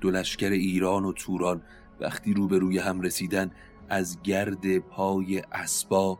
[0.00, 1.62] دو لشکر ایران و توران
[2.00, 3.50] وقتی روبروی هم رسیدن
[3.88, 6.18] از گرد پای اسبا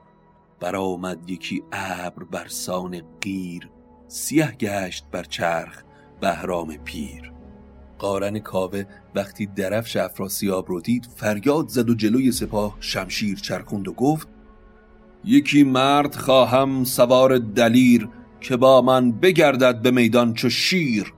[0.61, 3.71] برآمد یکی ابر بر سان قیر
[4.09, 5.83] سیه گشت بر چرخ
[6.21, 7.38] بهرام پیر.
[7.99, 8.85] قارن کاوه
[9.15, 14.29] وقتی درفش افراسیاب رو دید فریاد زد و جلوی سپاه شمشیر چرخوند و گفت
[15.25, 18.09] یکی مرد خواهم سوار دلیر
[18.41, 21.15] که با من بگردد به میدان چو شیر.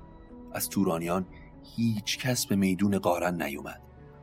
[0.54, 1.26] از تورانیان
[1.76, 3.80] هیچ کس به میدون قارن نیومد.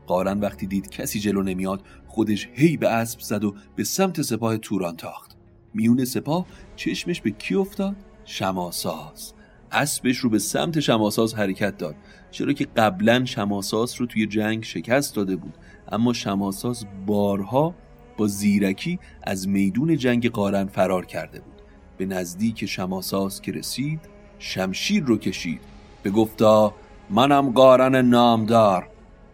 [0.08, 4.58] قارن وقتی دید کسی جلو نمیاد خودش هی به اسب زد و به سمت سپاه
[4.58, 5.38] توران تاخت.
[5.74, 9.34] میون سپاه چشمش به کی افتاد؟ شماساس
[9.72, 11.96] اسبش رو به سمت شماساس حرکت داد.
[12.38, 15.54] چرا که قبلا شماساس رو توی جنگ شکست داده بود.
[15.92, 17.76] اما شماساس بارها
[18.18, 21.62] با زیرکی از میدون جنگ قارن فرار کرده بود.
[21.98, 24.00] به نزدیک شماساس که رسید
[24.40, 25.62] شمشیر رو کشید.
[26.04, 26.74] به گفتا
[27.10, 28.88] منم قارن نامدار.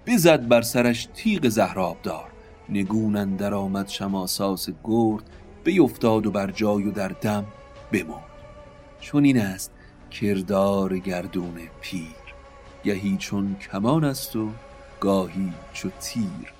[0.07, 2.27] بزد بر سرش تیغ زهراب دار
[2.69, 5.23] نگون در آمد شماساس گرد
[5.63, 7.45] بیفتاد و بر جای و در دم
[7.91, 8.23] بمرد.
[8.99, 9.71] چون این است
[10.11, 12.22] کردار گردون پیر
[12.83, 14.49] گهی چون کمان است و
[14.99, 16.53] گاهی چو تیر.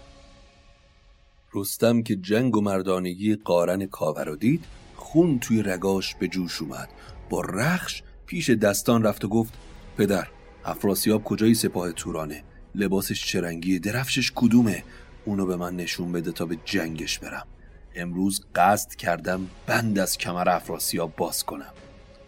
[1.53, 6.89] رستم که جنگ و مردانگی قارن کاور رو دید خون توی رگاش به جوش اومد.
[7.29, 9.53] با رخش پیش دستان رفت و گفت
[9.97, 10.27] پدر
[10.65, 12.43] افراسیاب کجای سپاه تورانه؟
[12.75, 14.83] لباسش چرنگی درفشش کدومه؟
[15.25, 17.47] اونو به من نشون بده تا به جنگش برم.
[17.95, 21.73] امروز قصد کردم بند از کمر افراسیاب باز کنم.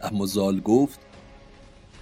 [0.01, 0.99] اما زال گفت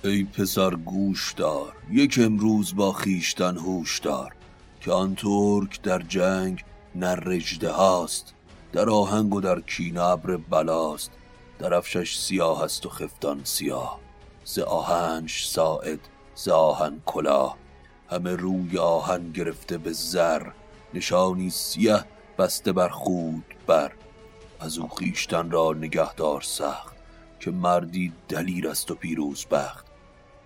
[0.06, 4.34] ای پسر گوش دار یک امروز با خیشتن هوش دار
[4.82, 6.64] که آن ترک در جنگ
[6.96, 8.34] نه رجده هاست
[8.72, 11.12] در آهنگ و در کینه ابر بلاست
[11.60, 14.00] درفشش سیاه است و خفتان سیاه
[14.46, 16.00] ز آهنش ساعد
[16.36, 17.58] ز آهن کلاه
[18.10, 20.48] همه روی آهن گرفته به زر
[20.94, 22.04] نشانی سیه
[22.38, 23.92] بسته بر خود بر
[24.60, 26.96] از او خیشتن را نگهدار سخت
[27.40, 29.93] که مردی دلیر است و پیروز بخت.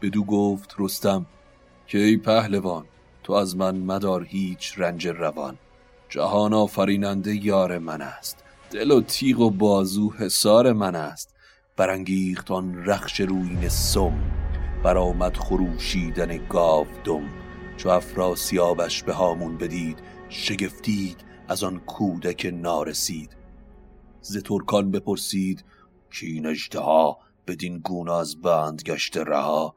[0.02, 1.26] بدو گفت رستم
[1.88, 2.86] که ای پهلوان
[3.24, 5.58] تو از من مدار هیچ رنج روان.
[6.10, 8.44] جهان آفریننده یار من است.
[8.72, 11.36] دل و تیغ و بازو حسار من است.
[11.78, 14.32] برانگیخت آن رخش روین سم.
[14.84, 17.30] برآمد خروشیدن گاو دم.
[17.78, 23.38] چو افراسیابش به هامون بدید شگفتید از آن کودک نارسید.
[24.22, 25.64] ز ترکان بپرسید
[26.12, 29.76] کین اژدها بدین گونه از بند گشته رها؟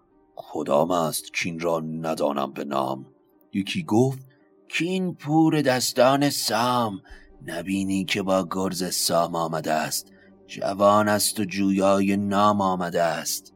[0.53, 3.07] کدام است کین را ندانم به نام؟
[3.53, 4.26] یکی گفت
[4.68, 7.00] کین پور دستان سام
[7.46, 10.12] نبینی که با گرز سام آمده است.
[10.46, 13.55] جوان است و جویای نام آمده است.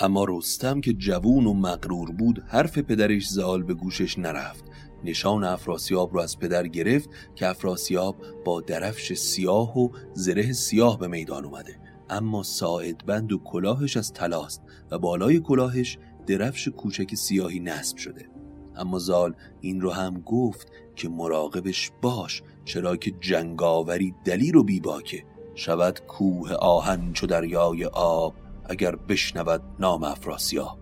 [0.00, 4.64] اما رستم که جوون و مغرور بود حرف پدرش زال به گوشش نرفت.
[5.04, 11.08] نشان افراسیاب رو از پدر گرفت که افراسیاب با درفش سیاه و زره سیاه به
[11.08, 11.87] میدان اومده.
[12.10, 18.28] اما ساعد بند و کلاهش از تلاست و بالای کلاهش درفش کوچک سیاهی نصب شده.
[18.76, 25.24] اما زال این رو هم گفت که مراقبش باش چرا که جنگاوری دلیر و بیباکه.
[25.54, 30.78] شود کوه آهن چو دریای آب اگر بشنود نام افراسیاب.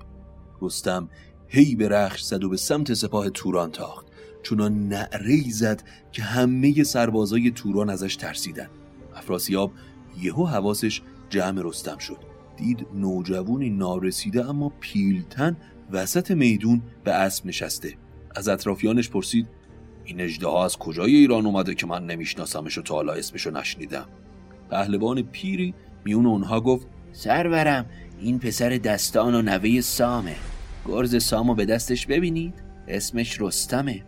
[0.62, 1.08] رستم
[1.48, 4.06] هی به رخش زد و به سمت سپاه توران تاخت.
[4.42, 8.68] چونان نعره زد که همه سربازای توران ازش ترسیدن.
[9.14, 9.72] افراسیاب
[10.20, 12.18] یهو حواسش جمع رستم شد.
[12.56, 15.56] دید نوجوانی نارسیده اما پیلتن
[15.92, 17.94] وسط میدون به اسب نشسته.
[18.34, 19.48] از اطرافیانش پرسید
[20.04, 24.06] این اجده از کجای ایران اومده که من نمیشناسمش و تا حالا اسمشو نشنیدم؟
[24.70, 27.86] پهلوان پیری میون اونها گفت سرورم
[28.20, 30.36] این پسر دستان و نوه سامه.
[30.86, 32.54] گرز سامو به دستش ببینید
[32.88, 34.04] اسمش رستمه.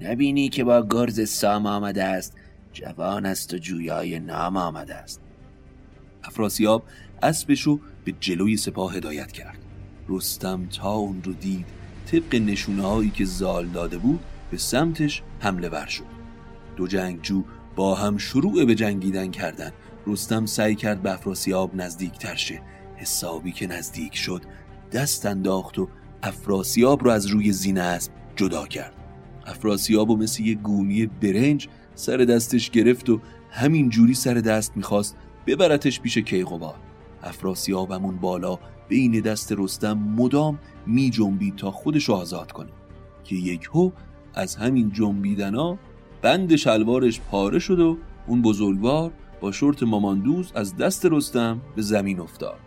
[0.00, 2.36] نبینی که با گرز سام آمده است.
[2.72, 5.20] جوان است و جویای نام آمده است.
[6.24, 6.82] افراسیاب
[7.22, 9.58] اسبش رو به جلوی سپاه هدایت کرد.
[10.08, 11.66] رستم تا اون رو دید
[12.12, 16.04] طبق نشونه هایی که زال داده بود به سمتش حمله ور شد.
[16.76, 17.44] دو جنگجو
[17.76, 19.72] با هم شروع به جنگیدن کردند.
[20.06, 22.62] رستم سعی کرد به افراسیاب نزدیک شه.
[22.96, 24.42] حسابی که نزدیک شد
[24.92, 25.88] دست انداخت و
[26.22, 28.94] افراسیاب رو از روی زینه اسب جدا کرد.
[29.46, 35.16] افراسیاب و مثل یه گونی برنج سر دستش گرفت و همین جوری سر دست می‌خواست
[35.50, 36.80] ببرتش پیش کیقوباد
[37.22, 38.58] افراسیابمون بالا
[38.88, 42.70] بین دست رستم مدام می جنبید تا خودش آزاد کنه
[43.24, 43.90] که یک هو
[44.34, 45.78] از همین جنبیدنا
[46.22, 52.20] بند شلوارش پاره شد و اون بزرگوار با شورت ماماندوز از دست رستم به زمین
[52.20, 52.58] افتاد.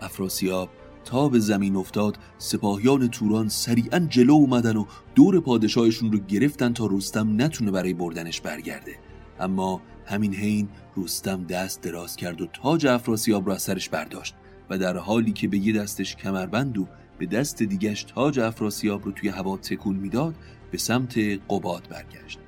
[0.00, 0.68] افراسیاب
[1.04, 4.84] تا به زمین افتاد سپاهیان توران سریعا جلو اومدن و
[5.14, 8.98] دور پادشاهشون رو گرفتن تا رستم نتونه برای بردنش برگرده.
[9.40, 14.34] اما همین حین رستم دست دراز کرد و تاج افراسیاب را سرش برداشت
[14.70, 16.86] و در حالی که به یه دستش کمربند و
[17.18, 20.34] به دست دیگش تاج افراسیاب رو توی هوا تکون می‌داد
[20.70, 22.38] به سمت قباد برگشت.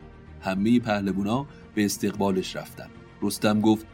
[0.41, 2.89] همه پهلوونا به استقبالش رفتن.
[3.23, 3.87] رستم گفت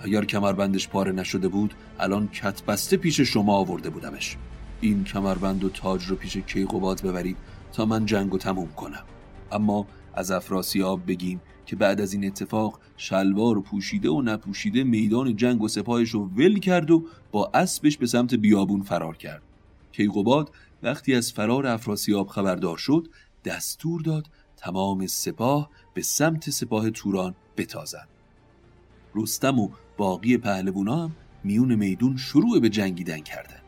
[0.00, 4.36] اگر کمربندش پاره نشده بود الان کت بسته پیش شما آورده بودمش.
[4.80, 7.36] این کمربند و تاج رو پیش کیقوباد ببرید
[7.72, 9.04] تا من جنگ و تموم کنم.
[9.52, 15.36] اما از افراسیاب بگیم که بعد از این اتفاق شلوار و پوشیده و نپوشیده میدان
[15.36, 19.42] جنگ و سپاهش رو ول کرد و با اسبش به سمت بیابون فرار کرد.
[19.92, 20.50] کیقوباد
[20.82, 23.08] وقتی از فرار افراسیاب خبردار شد
[23.44, 28.08] دستور داد تمام سپاه به سمت سپاه توران بتازند.
[29.14, 33.62] رستم و باقی پهلوونا هم میون میدون شروع به جنگیدن کردند.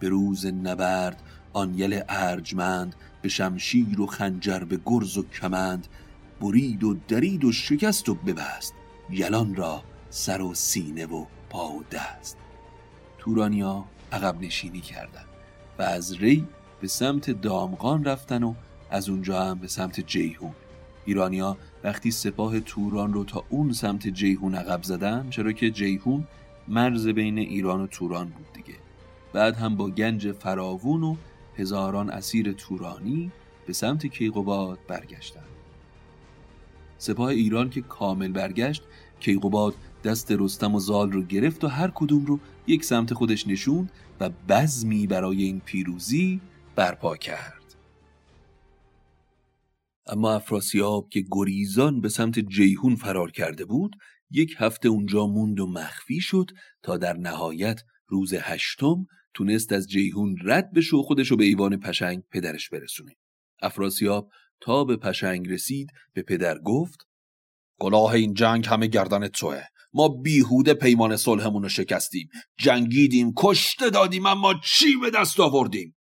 [0.00, 1.22] به روز نبرد
[1.52, 5.86] آن یل ارجمند به شمشیر و خنجر به گرز و کمند
[6.40, 8.74] برید و درید و شکست و ببست.
[9.10, 12.36] یلان را سر و سینه و پا و دست.
[13.18, 15.28] تورانیا عقب نشینی کردند
[15.78, 16.46] و از ری
[16.80, 18.54] به سمت دامغان رفتن و
[18.90, 20.52] از اونجا هم به سمت جیهون
[21.04, 26.26] ایرانیا وقتی سپاه توران رو تا اون سمت جیهون عقب زدن چرا که جیهون
[26.68, 28.78] مرز بین ایران و توران بود دیگه.
[29.32, 31.16] بعد هم با گنج فراوون و
[31.56, 33.32] هزاران اسیر تورانی
[33.66, 35.57] به سمت کیقوباد برگشتند
[36.98, 38.82] سپاه ایران که کامل برگشت
[39.20, 39.74] کیقوباد
[40.04, 44.30] دست رستم و زال رو گرفت و هر کدوم رو یک سمت خودش نشوند و
[44.48, 46.40] بزمی برای این پیروزی
[46.76, 47.54] برپا کرد.
[50.06, 53.96] اما افراسیاب که گریزان به سمت جیهون فرار کرده بود
[54.30, 56.50] یک هفته اونجا موند و مخفی شد
[56.82, 62.22] تا در نهایت روز هشتم تونست از جیهون رد بشه و خودشو به ایوان پشنگ
[62.30, 63.16] پدرش برسونه.
[63.62, 64.30] افراسیاب
[64.60, 66.98] تا به پشنگ رسید به پدر گفت
[67.80, 69.62] کلاه این جنگ همه گردن توه.
[69.92, 72.28] ما بیهوده پیمان صلحمون رو شکستیم.
[72.58, 75.96] جنگیدیم کشته دادیم اما چی به دست آوردیم؟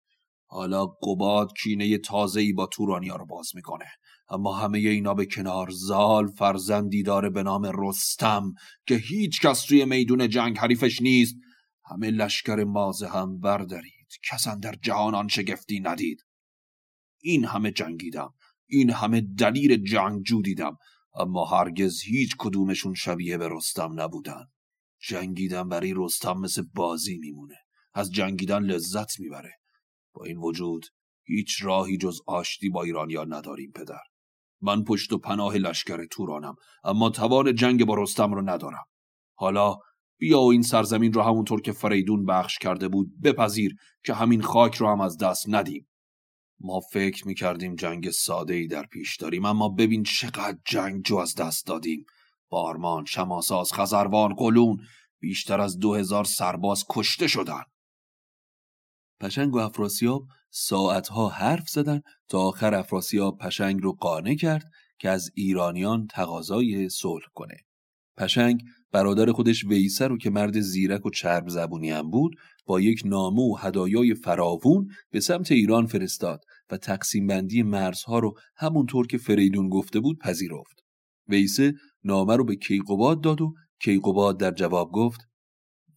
[0.46, 3.86] حالا قباد کینه تازه‌ای با تورانیا رو باز می‌کنه.
[4.28, 8.52] اما همه اینا به کنار زال فرزندی داره به نام رستم
[8.86, 11.36] که هیچ کس توی میدون جنگ حریفش نیست.
[11.90, 14.08] همه لشکر مازه هم بردارید.
[14.30, 16.24] کسان در جهان شگفتی ندید.
[17.22, 18.34] این همه جنگیدم.
[18.68, 20.76] این همه دلیل جنگجو دیدم
[21.14, 24.44] اما هرگز هیچ کدومشون شبیه به رستم نبودن.
[25.00, 27.56] جنگیدن برای رستم مثل بازی میمونه.
[27.94, 29.52] از جنگیدن لذت می‌بره.
[30.14, 30.86] با این وجود
[31.26, 34.00] هیچ راهی جز آشتی با ایرانیان نداریم پدر.
[34.60, 36.54] من پشت و پناه لشکر تورانم
[36.84, 38.84] اما توان جنگ با رستم رو ندارم.
[39.34, 39.76] حالا
[40.18, 44.74] بیا و این سرزمین رو همونطور که فریدون بخش کرده بود بپذیر که همین خاک
[44.74, 45.88] رو هم از دست ندیم.
[46.64, 51.34] ما فکر می‌کردیم جنگ ساده ای در پیش داریم اما ببین چقدر جنگ جو از
[51.34, 52.04] دست دادیم.
[52.48, 54.80] بارمان، شماساز، خزروان، قلون
[55.20, 57.62] بیشتر از دو هزار سرباز کشته شدن.
[59.20, 64.64] پشنگ و افراسیاب ساعتها حرف زدن تا آخر افراسیاب پشنگ رو قانع کرد
[64.98, 67.56] که از ایرانیان تقاضای صلح کنه.
[68.16, 68.62] پشنگ
[68.94, 72.36] برادر خودش ویسر رو که مرد زیرک و چرب زبونی هم بود
[72.66, 76.40] با یک نامه و هدایای فراوون به سمت ایران فرستاد
[76.70, 80.84] و تقسیم بندی مرزها رو همونطور که فریدون گفته بود پذیرفت.
[81.28, 81.74] ویسه
[82.04, 85.20] نامه رو به کیقوباد داد و کیقوباد در جواب گفت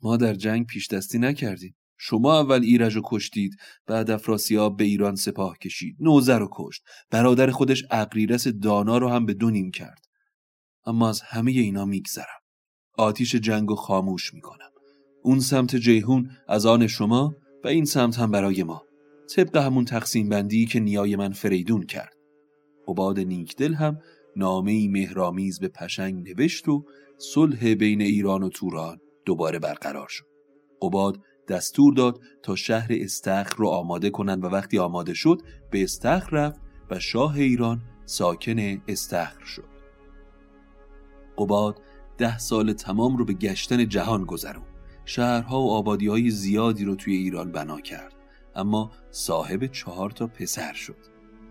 [0.01, 1.75] ما در جنگ پیش دستی نکردیم.
[1.97, 3.55] شما اول ایرج رو کشتید
[3.87, 6.81] بعد افراسیاب به ایران سپاه کشید نوزر رو کشت
[7.11, 10.05] برادر خودش اقریرس دانا رو هم به دو نیم کرد
[10.85, 12.46] اما از همه اینا میگذرم
[12.97, 14.69] آتیش جنگ و خاموش می‌کنم.
[15.23, 18.83] اون سمت جیهون از آن شما و این سمت هم برای ما.
[19.35, 22.13] طبق همون تقسیم بندی که نیای من فریدون کرد.
[22.87, 23.99] عباد نیکدل هم
[24.35, 26.85] نامه مهرامیز به پشنگ نوشت و
[27.17, 30.25] صلح بین ایران و توران دوباره برقرار شد.
[30.81, 31.17] قباد
[31.49, 35.41] دستور داد تا شهر استخر رو آماده کنند و وقتی آماده شد
[35.71, 39.69] به استخر رفت و شاه ایران ساکن استخر شد.
[41.37, 41.81] قباد
[42.17, 44.65] ده سال تمام رو به گشتن جهان گذرون.
[45.05, 48.13] شهرها و آبادی های زیادی رو توی ایران بنا کرد.
[48.55, 50.97] اما صاحب چهار تا پسر شد.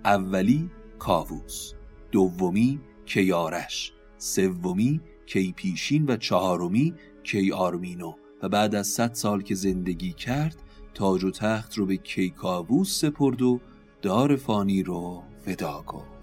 [0.05, 1.73] اولی کاووس
[2.13, 8.13] دومی کیارش سومی کیپیشین و چهارمی کی آرمینو
[8.43, 10.57] و بعد از صد سال که زندگی کرد
[10.95, 13.61] تاج و تخت رو به کیکاووس سپرد و
[14.03, 16.16] دار فانی رو فدا کرد.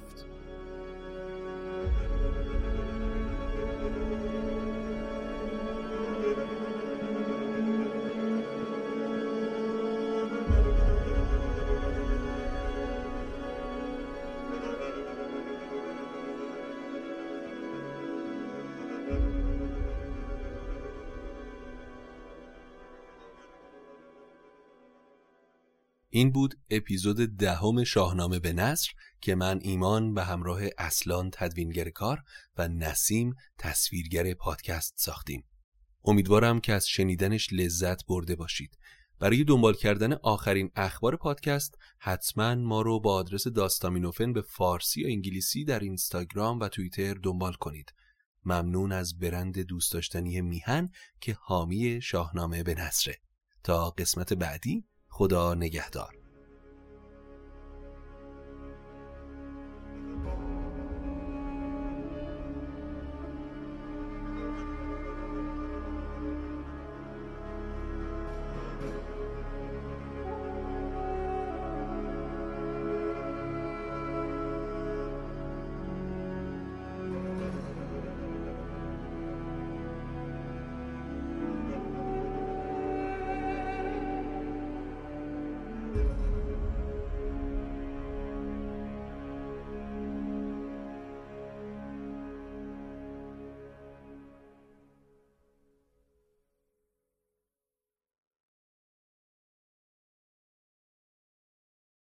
[26.15, 28.91] این بود اپیزود دهم شاهنامه به نصر
[29.21, 32.23] که من ایمان به همراه اصلان تدوینگر کار
[32.57, 35.43] و نسیم تصویرگر پادکست ساختیم.
[36.03, 38.77] امیدوارم که از شنیدنش لذت برده باشید.
[39.19, 45.07] برای دنبال کردن آخرین اخبار پادکست حتما ما رو با آدرس داستامینوفن به فارسی یا
[45.07, 47.93] انگلیسی در اینستاگرام و توییتر دنبال کنید
[48.45, 50.89] ممنون از برند دوست داشتنی میهن
[51.21, 53.15] که حامی شاهنامه به نصره
[53.63, 54.85] تا قسمت بعدی
[55.15, 56.22] خدا نگهدار.